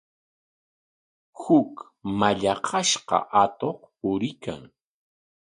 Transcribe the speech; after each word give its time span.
Huk 1.41 1.73
mallaqnashqa 2.19 3.17
atuq 3.43 3.79
puriykan. 3.97 4.61